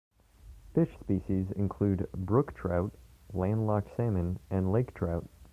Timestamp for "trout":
2.55-2.91, 4.95-5.29